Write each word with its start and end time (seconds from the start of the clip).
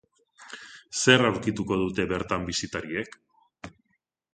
Zer 1.01 1.25
aurkituko 1.29 1.79
dute 1.85 2.09
bertan 2.15 2.51
bisitariek? 2.51 3.23